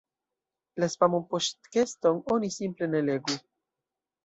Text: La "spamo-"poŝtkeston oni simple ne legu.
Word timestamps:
La 0.83 0.89
"spamo-"poŝtkeston 0.93 2.23
oni 2.39 2.51
simple 2.57 2.91
ne 2.97 3.05
legu. 3.13 3.39